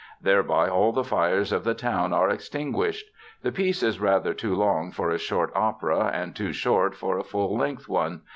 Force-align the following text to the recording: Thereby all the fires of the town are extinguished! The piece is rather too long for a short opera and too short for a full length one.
Thereby 0.19 0.67
all 0.67 0.91
the 0.93 1.03
fires 1.03 1.51
of 1.51 1.63
the 1.63 1.75
town 1.75 2.11
are 2.11 2.27
extinguished! 2.27 3.05
The 3.43 3.51
piece 3.51 3.83
is 3.83 3.99
rather 3.99 4.33
too 4.33 4.55
long 4.55 4.91
for 4.91 5.11
a 5.11 5.19
short 5.19 5.51
opera 5.53 6.09
and 6.11 6.35
too 6.35 6.53
short 6.53 6.95
for 6.95 7.19
a 7.19 7.23
full 7.23 7.55
length 7.55 7.87
one. 7.87 8.21